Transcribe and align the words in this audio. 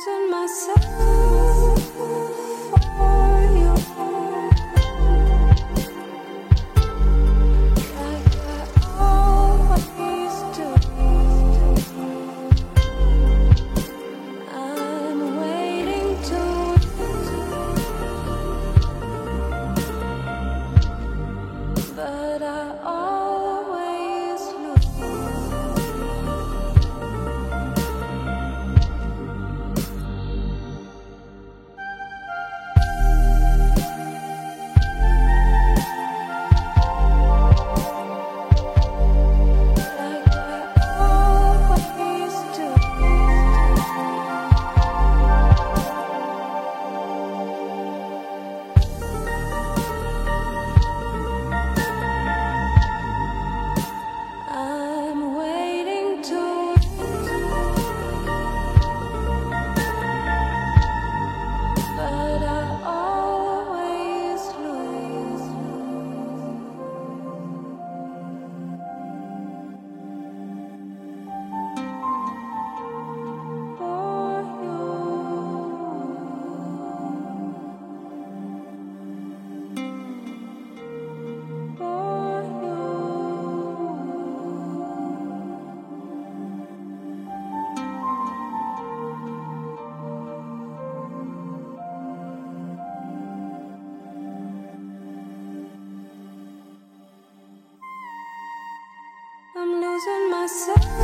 losing 0.00 0.30
myself. 0.30 1.19
I'm 100.50 100.66
myself 100.66 100.99